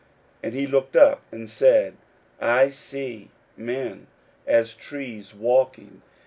[0.43, 1.97] 41:008:024 And he looked up, and said,
[2.39, 4.07] I see men
[4.47, 6.01] as trees, walking.